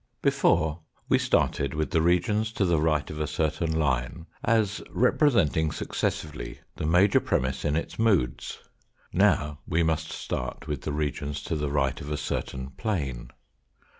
Before 0.23 0.79
we 1.09 1.19
started 1.19 1.75
with 1.75 1.91
the 1.91 2.01
regions 2.01 2.51
to 2.53 2.65
the 2.65 2.81
right 2.81 3.07
of 3.11 3.19
a 3.21 3.27
certain 3.27 3.71
line 3.71 4.25
as 4.43 4.81
representing 4.89 5.71
successively 5.71 6.59
the 6.75 6.87
major 6.87 7.19
premiss 7.19 7.63
in 7.63 7.75
its 7.75 7.99
moods; 7.99 8.57
now 9.13 9.59
we 9.67 9.83
must 9.83 10.11
start 10.11 10.65
with 10.65 10.81
the 10.81 10.91
regions 10.91 11.43
to 11.43 11.55
the 11.55 11.69
right 11.69 12.01
of 12.01 12.09
a 12.09 12.17
certain 12.17 12.71
plane. 12.71 13.29